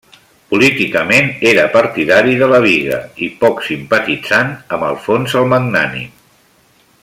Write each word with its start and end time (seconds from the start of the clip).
Políticament 0.51 1.27
era 1.49 1.65
partidari 1.75 2.33
de 2.39 2.47
la 2.53 2.61
Biga 2.63 2.99
i 3.27 3.29
poc 3.45 3.63
simpatitzant 3.69 4.51
amb 4.79 4.89
Alfons 4.89 5.37
el 5.43 5.49
Magnànim. 5.55 6.11